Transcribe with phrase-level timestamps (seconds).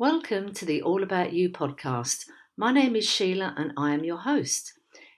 [0.00, 2.26] Welcome to the All About You podcast.
[2.56, 4.74] My name is Sheila and I am your host.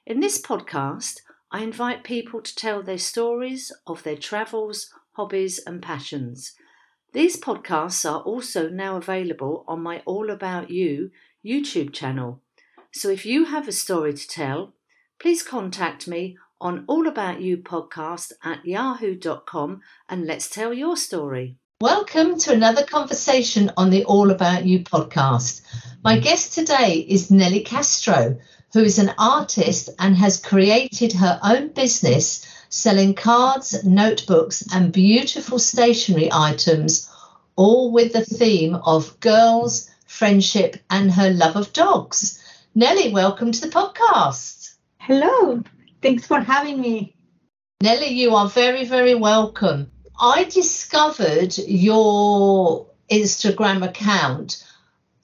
[0.06, 1.20] In this podcast,
[1.52, 6.54] I invite people to tell their stories of their travels, hobbies, and passions.
[7.12, 11.10] These podcasts are also now available on my All About You
[11.44, 12.40] YouTube channel.
[12.90, 14.72] So if you have a story to tell,
[15.20, 21.58] please contact me on allaboutyoupodcast at yahoo.com and let's tell your story.
[21.82, 25.62] Welcome to another conversation on the All About You podcast.
[26.04, 28.36] My guest today is Nelly Castro,
[28.74, 35.58] who is an artist and has created her own business selling cards, notebooks, and beautiful
[35.58, 37.10] stationery items,
[37.56, 42.44] all with the theme of girls, friendship, and her love of dogs.
[42.74, 44.74] Nelly, welcome to the podcast.
[44.98, 45.62] Hello,
[46.02, 47.16] thanks for having me.
[47.82, 49.90] Nellie, you are very, very welcome.
[50.20, 54.62] I discovered your Instagram account.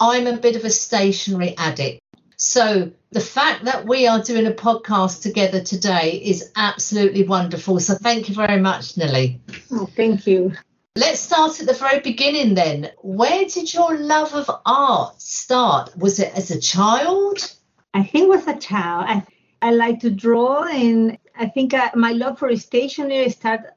[0.00, 2.00] I'm a bit of a stationary addict.
[2.38, 7.78] So the fact that we are doing a podcast together today is absolutely wonderful.
[7.78, 9.38] So thank you very much, Nelly.
[9.70, 10.52] Oh, thank you.
[10.96, 12.90] Let's start at the very beginning then.
[13.02, 15.94] Where did your love of art start?
[15.98, 17.54] Was it as a child?
[17.92, 19.04] I think was a child.
[19.06, 19.22] I,
[19.60, 23.72] I like to draw, and I think uh, my love for stationery started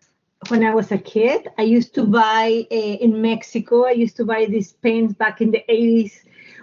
[0.50, 3.86] when I was a kid, I used to buy uh, in Mexico.
[3.86, 6.14] I used to buy these pens back in the 80s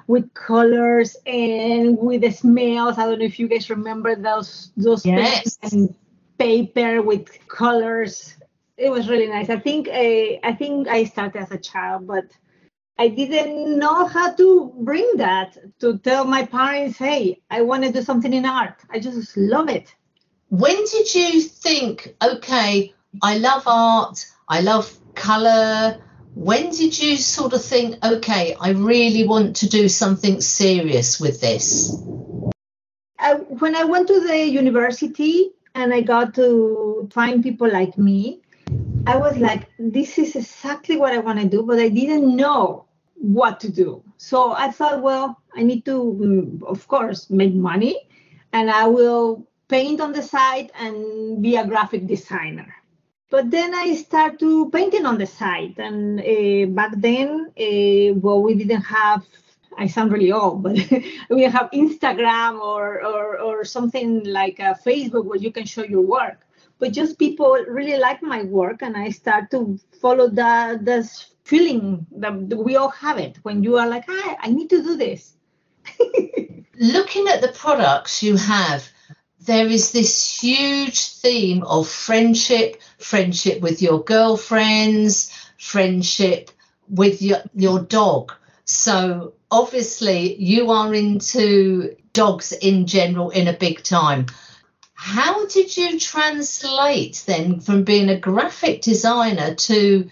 [0.07, 2.99] with colors and with the smells.
[2.99, 5.57] I don't know if you guys remember those those yes.
[5.59, 5.95] pens and
[6.39, 8.37] paper with colors.
[8.77, 9.51] It was really nice.
[9.51, 12.27] I think uh, I think I started as a child, but
[12.99, 17.93] I didn't know how to bring that to tell my parents, "Hey, I want to
[17.93, 19.95] do something in art." I just love it.
[20.49, 26.01] When did you think, okay, I love art, I love colour.
[26.35, 31.41] When did you sort of think, okay, I really want to do something serious with
[31.41, 31.97] this?
[33.19, 38.43] I, when I went to the university and I got to find people like me,
[39.07, 42.85] I was like, this is exactly what I want to do, but I didn't know
[43.15, 44.03] what to do.
[44.19, 48.09] So I thought, well, I need to, mm, of course, make money
[48.53, 52.76] and I will paint on the side and be a graphic designer.
[53.29, 58.43] But then I start to painting on the side, and uh, back then, uh, well,
[58.43, 59.27] we didn't have.
[59.79, 60.77] I sound really old, but
[61.31, 66.03] we have Instagram or, or or something like a Facebook where you can show your
[66.03, 66.47] work.
[66.79, 72.07] But just people really like my work, and I start to follow that this feeling
[72.17, 75.35] that we all have it when you are like, ah, I need to do this.
[76.79, 78.89] Looking at the products you have,
[79.47, 86.51] there is this huge theme of friendship, friendship with your girlfriends, friendship
[86.89, 88.33] with your, your dog.
[88.65, 94.27] So obviously you are into dogs in general in a big time.
[94.95, 100.11] How did you translate then from being a graphic designer to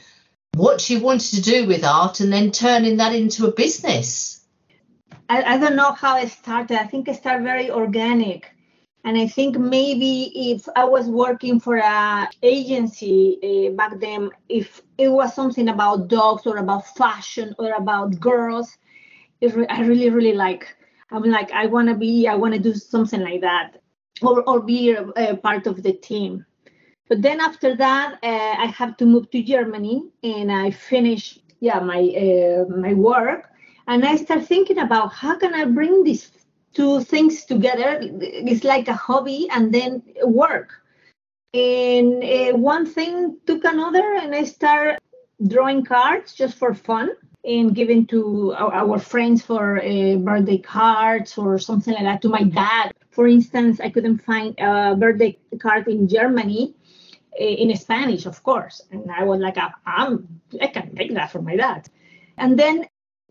[0.55, 4.41] what you wanted to do with art and then turning that into a business?
[5.29, 6.79] I, I don't know how it started.
[6.79, 8.54] I think it started very organic
[9.05, 14.83] and I think maybe if I was working for a agency uh, back then, if
[14.99, 18.79] it was something about dogs or about fashion or about girls,
[19.43, 20.77] re- I really, really like.
[21.11, 23.79] I'm like, I want to be, I want to do something like that,
[24.23, 26.45] or or be a, a part of the team.
[27.09, 31.81] But then after that, uh, I have to move to Germany, and I finish, yeah,
[31.81, 33.51] my uh, my work,
[33.87, 36.31] and I start thinking about how can I bring this
[36.75, 37.99] two things together.
[38.01, 40.71] It's like a hobby and then work.
[41.55, 44.99] And uh, one thing took another, and I start
[45.47, 47.11] drawing cards just for fun
[47.45, 52.23] and giving to our, our friends for uh, birthday cards or something like that.
[52.23, 56.75] To my dad, for instance, I couldn't find a birthday card in Germany
[57.41, 59.57] uh, in Spanish, of course, and I was like,
[59.87, 61.89] I'm, I can make that for my dad.
[62.37, 62.87] And then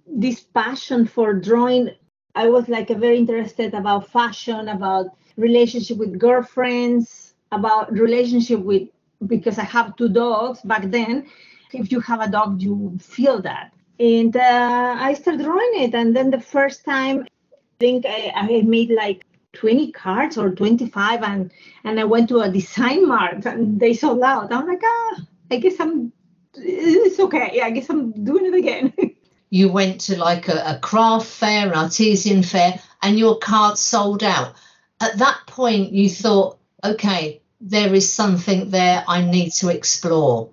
[0.08, 1.90] this passion for drawing
[2.36, 5.08] I was like very interested about fashion, about
[5.38, 8.90] relationship with girlfriends, about relationship with
[9.28, 11.28] because I have two dogs back then.
[11.72, 13.74] If you have a dog, you feel that.
[14.00, 18.62] And uh, I started drawing it, and then the first time, I think I, I
[18.62, 21.52] made like 20 cards or 25, and
[21.84, 24.52] and I went to a design mart, and they sold out.
[24.52, 25.22] I'm like, ah,
[25.52, 26.12] I guess I'm.
[26.56, 27.52] It's okay.
[27.54, 28.94] yeah, I guess I'm doing it again.
[29.54, 34.24] you went to like a, a craft fair, an artisan fair, and your card sold
[34.24, 34.56] out.
[35.00, 40.50] At that point, you thought, okay, there is something there I need to explore.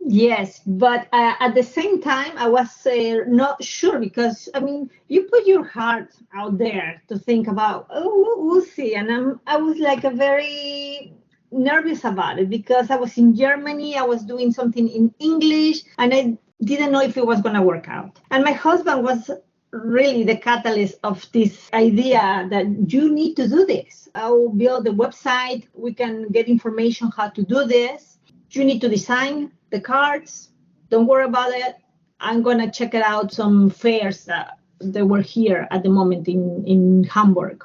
[0.00, 4.90] Yes, but uh, at the same time, I was uh, not sure because I mean,
[5.08, 9.56] you put your heart out there to think about, oh, we'll see, and I'm, I
[9.56, 11.14] was like a very
[11.50, 16.12] nervous about it because I was in Germany, I was doing something in English, and
[16.12, 18.18] I didn't know if it was going to work out.
[18.30, 19.30] And my husband was
[19.72, 24.08] really the catalyst of this idea that you need to do this.
[24.14, 28.18] I'll build the website, we can get information how to do this.
[28.50, 30.50] You need to design the cards.
[30.88, 31.76] Don't worry about it.
[32.20, 36.64] I'm gonna check it out some fairs that, that were here at the moment in,
[36.66, 37.64] in Hamburg.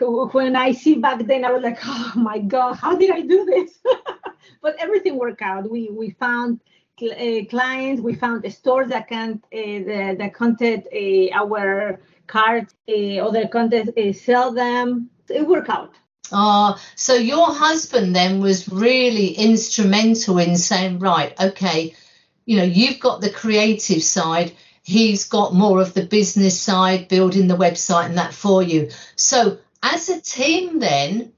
[0.00, 3.44] When I see back then, I was like, oh my God, how did I do
[3.44, 3.80] this?
[4.62, 5.70] but everything worked out.
[5.70, 6.60] We we found
[7.02, 13.48] uh, clients, we found a stores that can uh, that content uh, our cards, other
[13.48, 15.10] content sell them.
[15.28, 15.94] It worked out.
[16.32, 21.94] Ah, so your husband then was really instrumental in saying, right, okay,
[22.46, 27.48] you know, you've got the creative side, he's got more of the business side, building
[27.48, 28.90] the website and that for you.
[29.16, 31.32] So as a team, then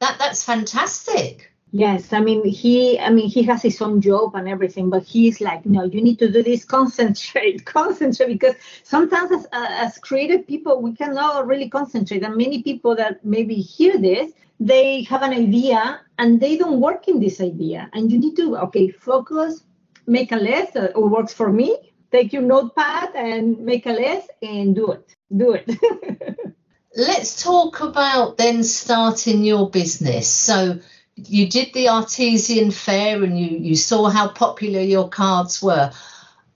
[0.00, 1.51] that that's fantastic.
[1.74, 5.40] Yes, I mean he I mean he has his own job and everything, but he's
[5.40, 10.46] like, no, you need to do this, concentrate, concentrate, because sometimes as, uh, as creative
[10.46, 15.32] people we cannot really concentrate, and many people that maybe hear this, they have an
[15.32, 19.64] idea and they don't work in this idea, and you need to okay focus,
[20.06, 20.76] make a list.
[20.76, 21.74] Uh, it works for me.
[22.10, 25.16] Take your notepad and make a list and do it.
[25.34, 25.66] Do it.
[26.94, 30.28] Let's talk about then starting your business.
[30.28, 30.80] So
[31.16, 35.92] you did the artesian fair and you, you saw how popular your cards were.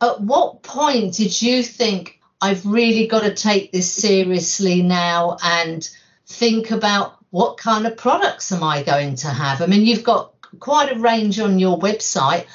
[0.00, 5.88] At what point did you think, I've really got to take this seriously now and
[6.26, 9.62] think about what kind of products am I going to have?
[9.62, 12.46] I mean, you've got quite a range on your website.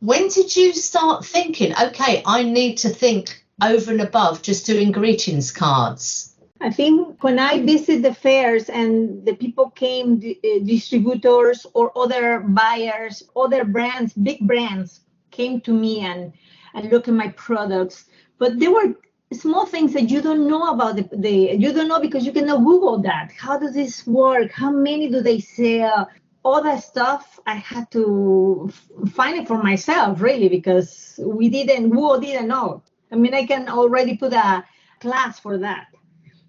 [0.00, 4.92] When did you start thinking, okay, I need to think over and above just doing
[4.92, 6.33] greetings cards?
[6.64, 12.40] I think when I visit the fairs and the people came, uh, distributors or other
[12.40, 15.00] buyers, other brands, big brands
[15.30, 16.32] came to me and,
[16.72, 18.06] and look at my products.
[18.38, 18.94] But there were
[19.30, 22.64] small things that you don't know about the, the you don't know because you cannot
[22.64, 23.30] Google that.
[23.36, 24.50] How does this work?
[24.50, 26.08] How many do they sell?
[26.46, 28.72] All that stuff I had to
[29.12, 32.82] find it for myself really because we didn't Google didn't know.
[33.12, 34.64] I mean I can already put a
[35.00, 35.88] class for that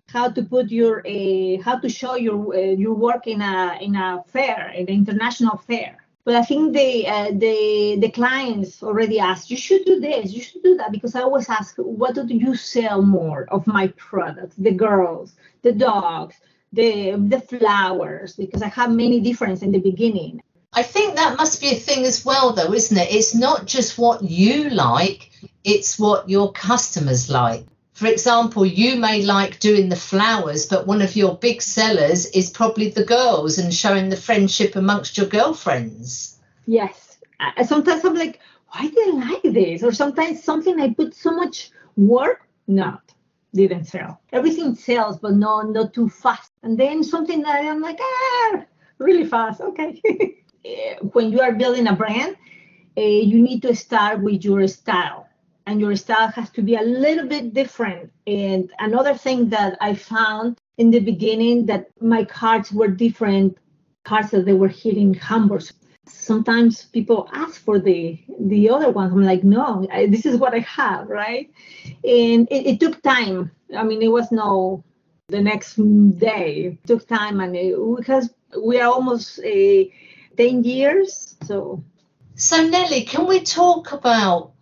[0.07, 3.95] how to put your uh, how to show your uh, your work in a in
[3.95, 5.97] a fair, in an international fair.
[6.23, 10.41] But I think the uh, the the clients already asked, you should do this, you
[10.41, 14.55] should do that, because I always ask, what do you sell more of my products?
[14.57, 16.35] The girls, the dogs,
[16.73, 20.41] the the flowers, because I have many different in the beginning.
[20.73, 23.13] I think that must be a thing as well, though, isn't it?
[23.13, 25.31] It's not just what you like;
[25.63, 27.65] it's what your customers like.
[27.95, 32.49] For example, you may like doing the flowers, but one of your big sellers is
[32.49, 36.37] probably the girls and showing the friendship amongst your girlfriends.
[36.65, 37.17] Yes.
[37.65, 39.81] Sometimes I'm like, why do I like this?
[39.81, 43.13] Or sometimes something I put so much work, not
[43.53, 44.19] didn't sell.
[44.33, 46.51] Everything sells, but no, not too fast.
[46.63, 48.65] And then something that I'm like, ah,
[48.97, 49.61] really fast.
[49.61, 50.01] Okay.
[51.13, 52.35] when you are building a brand,
[52.97, 55.24] uh, you need to start with your style
[55.65, 58.11] and your style has to be a little bit different.
[58.27, 63.57] And another thing that I found in the beginning that my cards were different
[64.03, 65.63] cards that they were hitting Hamburg.
[66.07, 69.11] Sometimes people ask for the the other one.
[69.11, 71.49] I'm like, no, I, this is what I have, right?
[72.03, 73.51] And it, it, took time.
[73.75, 74.83] I mean, it was no
[75.29, 75.77] the next
[76.19, 76.77] day.
[76.83, 78.29] It took time, and it, because
[78.63, 79.83] we are almost uh,
[80.37, 81.83] ten years, so.
[82.37, 84.54] So Nelly, can we talk about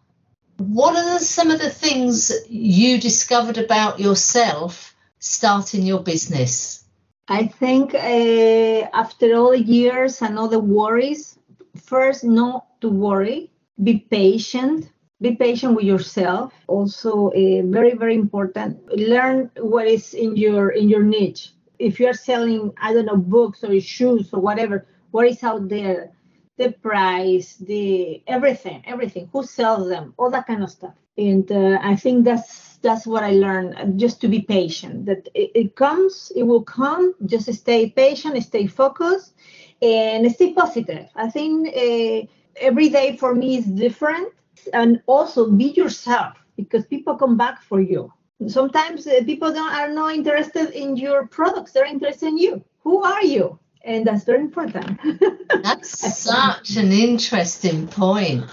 [0.57, 6.83] what are some of the things you discovered about yourself starting your business?
[7.27, 11.38] I think uh, after all the years and all the worries,
[11.77, 14.91] first, not to worry, be patient,
[15.22, 16.53] be patient with yourself.
[16.67, 18.86] Also, uh, very very important.
[18.95, 21.53] Learn what is in your in your niche.
[21.79, 25.69] If you are selling, I don't know, books or shoes or whatever, what is out
[25.69, 26.12] there?
[26.57, 30.93] The price, the everything, everything, who sells them, all that kind of stuff.
[31.17, 35.05] And uh, I think that's that's what I learned, uh, just to be patient.
[35.05, 37.15] That it, it, comes, it will come.
[37.25, 39.33] Just stay patient, stay focused,
[39.81, 41.07] and stay positive.
[41.15, 42.27] I think uh,
[42.60, 44.33] every day for me is different,
[44.74, 48.12] and also be yourself because people come back for you.
[48.48, 52.63] Sometimes uh, people don't are not interested in your products; they're interested in you.
[52.83, 53.60] Who are you?
[53.84, 55.00] And that's very important.
[55.63, 58.46] that's such an interesting point.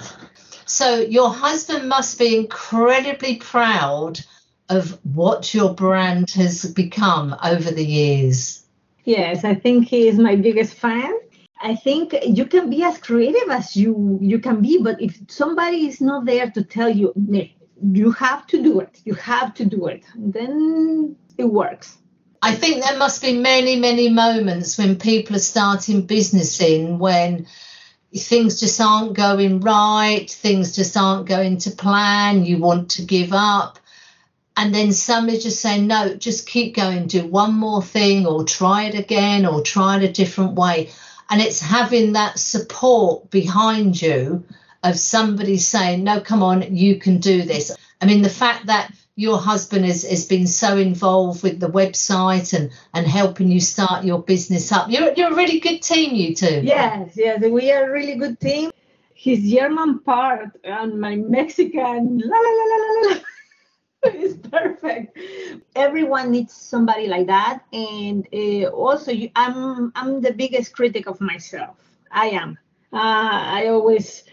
[0.67, 4.21] So your husband must be incredibly proud
[4.69, 8.65] of what your brand has become over the years.
[9.05, 11.13] Yes, I think he is my biggest fan.
[11.63, 15.87] I think you can be as creative as you you can be, but if somebody
[15.89, 17.13] is not there to tell you,
[17.83, 21.99] you have to do it, you have to do it, then it works.
[22.43, 27.47] I think there must be many, many moments when people are starting business in when
[28.17, 33.33] things just aren't going right, things just aren't going to plan, you want to give
[33.33, 33.79] up.
[34.57, 38.85] And then somebody just saying, no, just keep going, do one more thing, or try
[38.85, 40.91] it again, or try it a different way.
[41.31, 44.45] And it's having that support behind you
[44.83, 47.71] of somebody saying, no, come on, you can do this.
[48.01, 52.55] I mean, the fact that your husband has, has been so involved with the website
[52.55, 54.91] and, and helping you start your business up.
[54.91, 56.63] You're, you're a really good team, you two.
[56.63, 58.71] Yes, yes, we are a really good team.
[59.15, 63.21] His German part and my Mexican, la la la la la la.
[64.15, 65.19] is perfect.
[65.77, 71.21] Everyone needs somebody like that, and uh, also you, I'm I'm the biggest critic of
[71.21, 71.77] myself.
[72.11, 72.57] I am.
[72.91, 72.97] Uh,
[73.61, 74.25] I always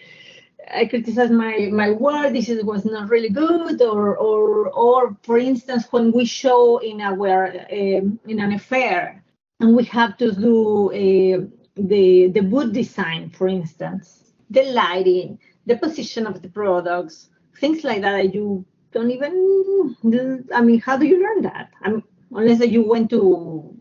[0.74, 2.34] I criticize my my work.
[2.34, 7.02] This is, was not really good, or or or for instance, when we show in
[7.02, 9.24] our um, in an affair,
[9.60, 11.46] and we have to do uh,
[11.76, 18.02] the the boot design, for instance, the lighting, the position of the products, things like
[18.02, 18.34] that.
[18.34, 20.46] You don't even.
[20.54, 21.72] I mean, how do you learn that?
[21.84, 23.78] I'm, unless you went to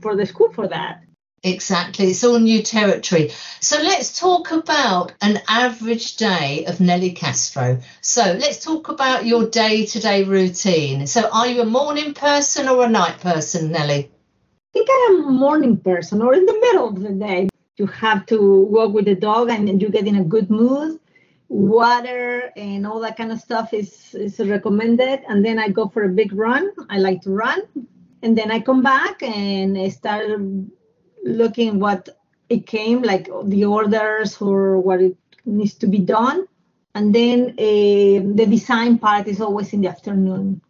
[0.00, 1.05] for the school for that.
[1.46, 2.06] Exactly.
[2.06, 3.30] It's all new territory.
[3.60, 7.78] So let's talk about an average day of Nelly Castro.
[8.00, 11.06] So let's talk about your day to day routine.
[11.06, 14.10] So are you a morning person or a night person, Nelly?
[14.10, 17.48] I think I'm a morning person or in the middle of the day.
[17.76, 20.98] You have to walk with the dog and you get in a good mood.
[21.48, 25.20] Water and all that kind of stuff is, is recommended.
[25.28, 26.72] And then I go for a big run.
[26.90, 27.62] I like to run.
[28.22, 30.40] And then I come back and I start
[31.26, 32.08] looking what
[32.48, 36.46] it came, like the orders or what it needs to be done.
[36.94, 40.62] And then uh, the design part is always in the afternoon.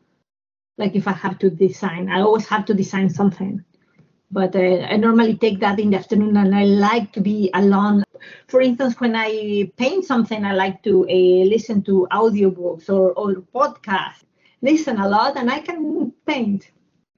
[0.78, 3.64] Like if I have to design, I always have to design something.
[4.30, 8.02] But uh, I normally take that in the afternoon and I like to be alone.
[8.48, 13.34] For instance, when I paint something, I like to uh, listen to audiobooks or, or
[13.54, 14.24] podcasts.
[14.62, 16.70] Listen a lot and I can paint.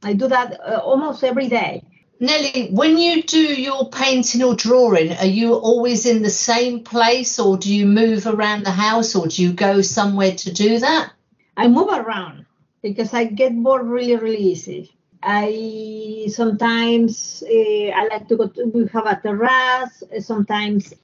[0.02, 1.82] I do that almost every day.
[2.20, 7.38] Nelly, when you do your painting or drawing, are you always in the same place
[7.38, 11.12] or do you move around the house or do you go somewhere to do that?
[11.56, 12.46] I move around
[12.82, 14.92] because I get bored really, really easy.
[15.22, 20.94] I sometimes uh, I like to go to, we have a terrace, sometimes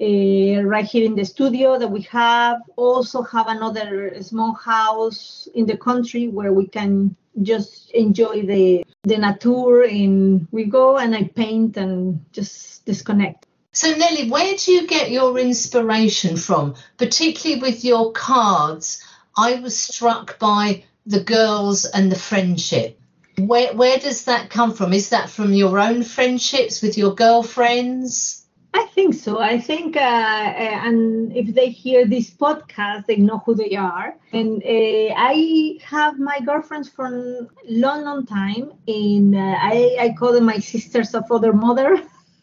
[0.00, 2.62] uh, right here in the studio that we have.
[2.76, 9.16] Also have another small house in the country where we can just enjoy the the
[9.16, 13.46] nature and we go and I paint and just disconnect.
[13.72, 19.02] So Nelly, where do you get your inspiration from, particularly with your cards?
[19.36, 23.00] I was struck by the girls and the friendship.
[23.38, 24.92] Where where does that come from?
[24.92, 28.44] Is that from your own friendships with your girlfriends?
[28.74, 29.40] I think so.
[29.40, 34.14] I think, uh, uh, and if they hear this podcast, they know who they are.
[34.32, 40.32] And uh, I have my girlfriends from long, long time, and uh, I, I call
[40.32, 41.96] them my sisters of other mother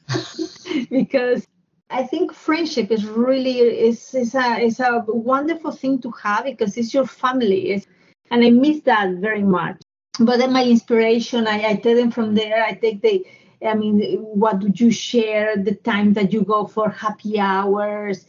[0.89, 1.47] because
[1.89, 6.75] I think friendship is really is is a is a wonderful thing to have because
[6.77, 7.87] it's your family, it's,
[8.31, 9.81] and I miss that very much.
[10.19, 12.63] But then my inspiration, I, I take them from there.
[12.63, 13.25] I take the
[13.65, 15.55] I mean, what do you share?
[15.57, 18.25] The time that you go for happy hours,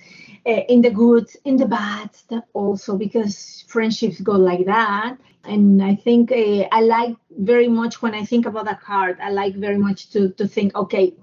[0.47, 2.11] uh, in the good, in the bad,
[2.53, 5.17] also because friendships go like that.
[5.45, 9.19] And I think uh, I like very much when I think about a card.
[9.21, 11.15] I like very much to to think, okay,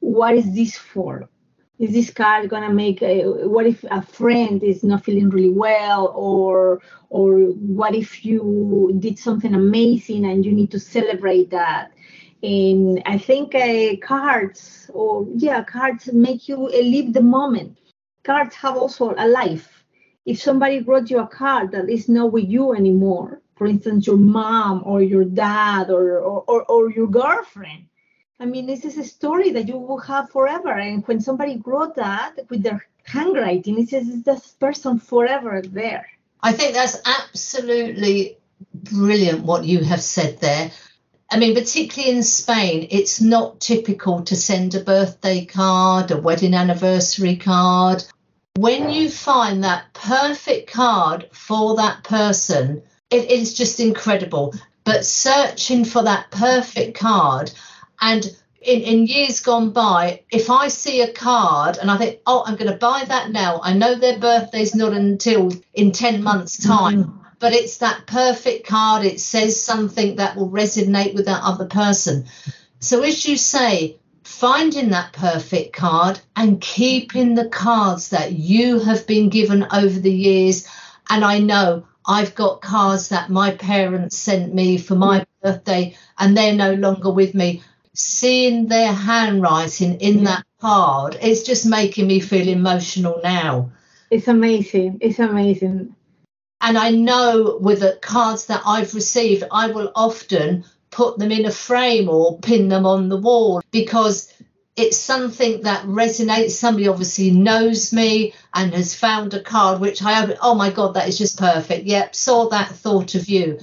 [0.00, 1.28] what is this for?
[1.78, 3.02] Is this card gonna make?
[3.02, 7.38] A, what if a friend is not feeling really well, or or
[7.78, 11.92] what if you did something amazing and you need to celebrate that?
[12.42, 17.78] And I think uh, cards or yeah, cards make you uh, live the moment.
[18.24, 19.84] Cards have also a life.
[20.24, 24.16] If somebody wrote you a card that is not with you anymore, for instance, your
[24.16, 27.86] mom or your dad or or, or, or your girlfriend,
[28.38, 30.72] I mean, this is a story that you will have forever.
[30.72, 36.06] And when somebody wrote that with their handwriting, it says this person forever there.
[36.42, 38.38] I think that's absolutely
[38.74, 40.70] brilliant what you have said there.
[41.30, 46.54] I mean, particularly in Spain, it's not typical to send a birthday card, a wedding
[46.54, 48.04] anniversary card.
[48.56, 54.54] when you find that perfect card for that person, it is just incredible.
[54.84, 57.52] But searching for that perfect card
[58.00, 58.24] and
[58.62, 62.56] in, in years gone by, if I see a card and I think, oh, I'm
[62.56, 67.04] going to buy that now, I know their birthday's not until in 10 months' time,
[67.04, 67.25] mm-hmm.
[67.38, 69.04] But it's that perfect card.
[69.04, 72.26] It says something that will resonate with that other person.
[72.80, 79.06] So, as you say, finding that perfect card and keeping the cards that you have
[79.06, 80.66] been given over the years.
[81.08, 86.36] And I know I've got cards that my parents sent me for my birthday and
[86.36, 87.62] they're no longer with me
[87.96, 93.72] seeing their handwriting in that card, it's just making me feel emotional now.
[94.10, 94.98] It's amazing.
[95.00, 95.95] It's amazing.
[96.66, 101.46] And I know with the cards that I've received, I will often put them in
[101.46, 104.34] a frame or pin them on the wall because
[104.74, 106.50] it's something that resonates.
[106.50, 110.38] Somebody obviously knows me and has found a card which I open.
[110.42, 111.86] Oh my God, that is just perfect.
[111.86, 113.60] Yep, saw that, thought of you.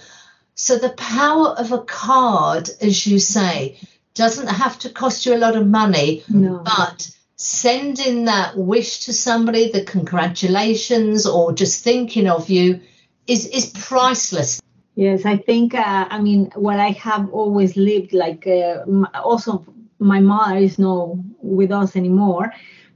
[0.56, 3.80] So the power of a card, as you say,
[4.14, 6.62] doesn't have to cost you a lot of money, no.
[6.64, 12.80] but sending that wish to somebody, the congratulations, or just thinking of you
[13.28, 14.62] is is priceless.
[14.96, 15.74] Yes, I think.
[15.74, 18.84] Uh, I mean, what I have always lived, like uh,
[19.24, 19.66] also
[20.00, 22.54] my mother is not with us anymore.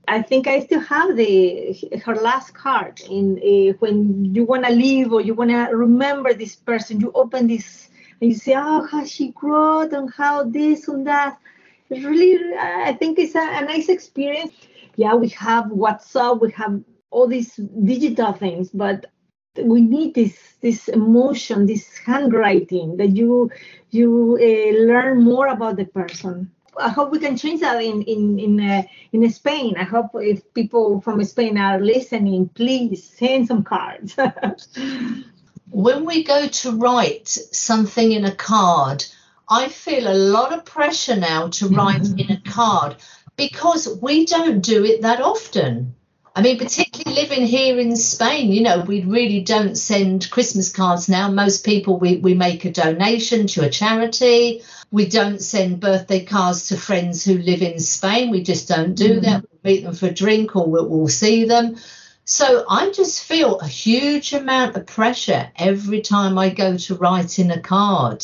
[0.08, 3.02] I think I still have the her last card.
[3.10, 7.90] In uh, when you wanna leave or you wanna remember this person, you open this
[8.22, 11.38] and you say, oh, how she grew and how this and that.
[11.90, 14.54] Really, I think it's a, a nice experience.
[14.96, 16.82] Yeah, we have WhatsApp, we have
[17.12, 19.06] all these digital things, but
[19.64, 23.52] we need this this emotion, this handwriting that you
[23.92, 26.52] you uh, learn more about the person.
[26.80, 29.76] I hope we can change that in in in uh, in Spain.
[29.78, 34.16] I hope if people from Spain are listening, please send some cards.
[35.70, 39.06] when we go to write something in a card,
[39.50, 42.98] I feel a lot of pressure now to write in a card
[43.36, 45.96] because we don't do it that often.
[46.38, 51.10] I mean, particularly living here in Spain, you know, we really don't send Christmas cards
[51.10, 51.32] now.
[51.32, 54.62] Most people, we, we make a donation to a charity.
[54.92, 58.30] We don't send birthday cards to friends who live in Spain.
[58.30, 59.22] We just don't do mm-hmm.
[59.22, 59.46] that.
[59.64, 61.78] We meet them for a drink or we'll, we'll see them.
[62.24, 67.40] So I just feel a huge amount of pressure every time I go to write
[67.40, 68.24] in a card.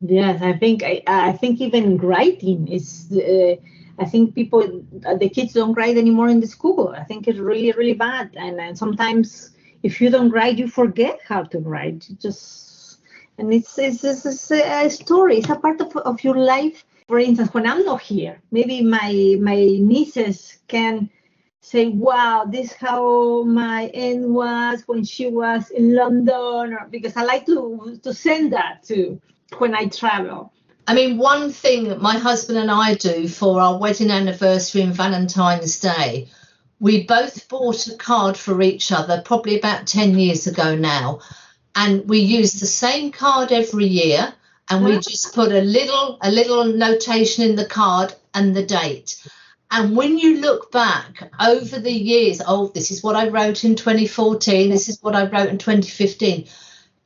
[0.00, 3.12] Yes, I think I, I think even writing is.
[3.12, 3.62] Uh,
[3.98, 6.94] I think people, uh, the kids don't write anymore in the school.
[6.96, 9.50] I think it's really really bad, and, and sometimes
[9.82, 12.08] if you don't write, you forget how to write.
[12.08, 12.72] You just
[13.38, 15.38] and it's, it's, it's a story.
[15.38, 16.84] It's a part of, of your life.
[17.08, 21.10] For instance, when I'm not here, maybe my my nieces can
[21.60, 27.24] say, wow, this how my aunt was when she was in London, or because I
[27.24, 29.20] like to to send that to
[29.58, 30.52] when I travel.
[30.86, 35.78] I mean, one thing my husband and I do for our wedding anniversary and Valentine's
[35.78, 36.28] Day,
[36.80, 41.20] we both bought a card for each other probably about 10 years ago now.
[41.76, 44.34] And we use the same card every year
[44.68, 49.16] and we just put a little a little notation in the card and the date.
[49.70, 53.74] And when you look back over the years, oh, this is what I wrote in
[53.74, 56.46] 2014, this is what I wrote in 2015,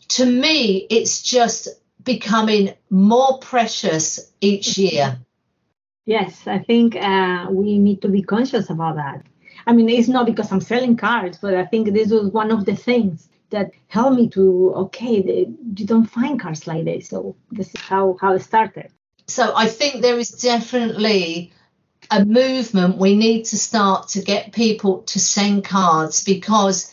[0.09, 1.69] to me, it's just
[2.07, 5.19] becoming more precious each year.
[6.07, 9.25] Yes, I think uh, we need to be conscious about that.
[9.67, 12.65] I mean, it's not because I'm selling cards, but I think this was one of
[12.65, 17.09] the things that helped me to okay, the, you don't find cards like this.
[17.09, 18.91] So this is how how it started.
[19.27, 21.53] So I think there is definitely
[22.11, 26.93] a movement, we need to start to get people to send cards because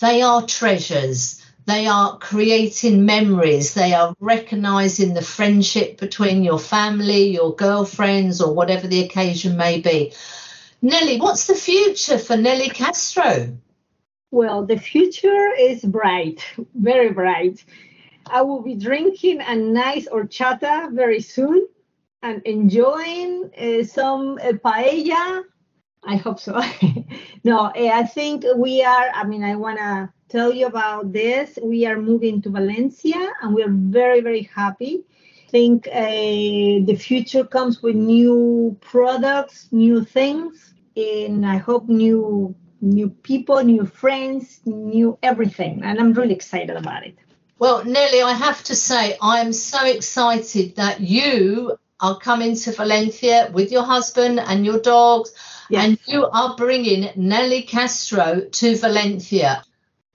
[0.00, 1.39] they are treasures.
[1.70, 3.74] They are creating memories.
[3.74, 9.80] They are recognizing the friendship between your family, your girlfriends, or whatever the occasion may
[9.80, 10.12] be.
[10.82, 13.56] Nelly, what's the future for Nelly Castro?
[14.32, 17.64] Well, the future is bright, very bright.
[18.26, 21.68] I will be drinking a nice horchata very soon
[22.20, 25.44] and enjoying uh, some uh, paella.
[26.02, 26.60] I hope so.
[27.44, 29.10] no, uh, I think we are.
[29.14, 31.58] I mean, I want to tell you about this.
[31.62, 35.04] We are moving to Valencia and we are very, very happy.
[35.46, 42.54] I think uh, the future comes with new products, new things, and I hope new
[42.82, 45.82] new people, new friends, new everything.
[45.84, 47.16] And I'm really excited about it.
[47.58, 52.72] Well, Nelly, I have to say, I am so excited that you are coming to
[52.72, 55.34] Valencia with your husband and your dogs
[55.70, 55.84] Yes.
[55.84, 59.64] And you are bringing Nelly Castro to Valencia.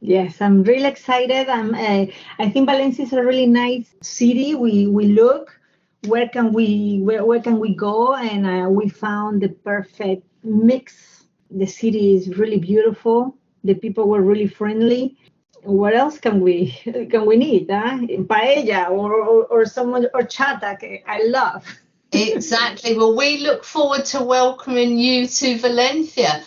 [0.07, 1.49] Yes, I'm really excited.
[1.49, 2.05] I'm, uh,
[2.37, 4.53] I think Valencia is a really nice city.
[4.53, 5.59] We we look
[6.07, 11.23] where can we where, where can we go, and uh, we found the perfect mix.
[11.49, 13.35] The city is really beautiful.
[13.63, 15.17] The people were really friendly.
[15.63, 16.69] What else can we
[17.11, 17.69] can we need?
[17.71, 17.97] Huh?
[18.31, 20.77] Paella or, or or someone horchata.
[21.07, 21.65] I love.
[22.15, 22.95] Exactly.
[22.95, 26.43] Well, we look forward to welcoming you to Valencia.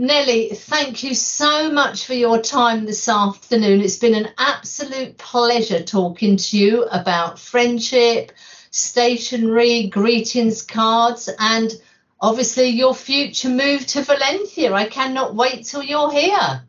[0.00, 3.82] Nelly, thank you so much for your time this afternoon.
[3.82, 8.32] It's been an absolute pleasure talking to you about friendship,
[8.70, 11.70] stationery, greetings cards, and
[12.18, 14.72] obviously your future move to Valencia.
[14.72, 16.62] I cannot wait till you're here.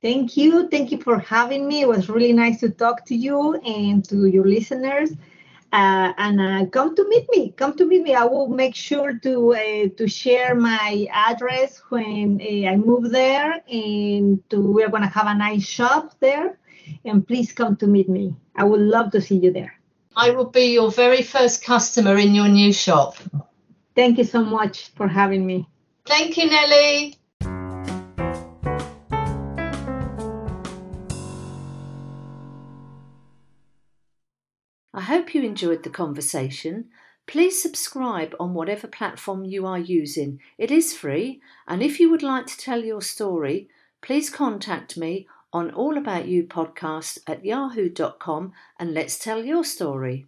[0.00, 0.68] Thank you.
[0.68, 1.80] Thank you for having me.
[1.80, 5.10] It was really nice to talk to you and to your listeners
[5.72, 7.52] uh, and uh, come to meet me.
[7.56, 8.14] Come to meet me.
[8.14, 13.60] I will make sure to uh, to share my address when uh, I move there,
[13.68, 16.58] and to, we're gonna have a nice shop there.
[17.04, 18.34] And please come to meet me.
[18.56, 19.74] I would love to see you there.
[20.14, 23.16] I will be your very first customer in your new shop.
[23.94, 25.68] Thank you so much for having me.
[26.04, 27.16] Thank you, Nelly.
[35.12, 36.86] Hope you enjoyed the conversation.
[37.26, 40.40] Please subscribe on whatever platform you are using.
[40.56, 43.68] It is free, and if you would like to tell your story,
[44.00, 50.20] please contact me on All About You podcast at yahoo.com and let's tell your story.